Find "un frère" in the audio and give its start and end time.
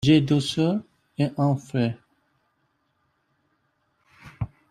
1.37-1.95